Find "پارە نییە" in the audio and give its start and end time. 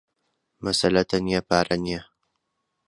1.49-2.01